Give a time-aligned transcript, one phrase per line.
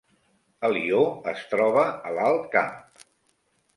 [0.69, 1.01] Alió
[1.33, 2.77] es troba a l’Alt Camp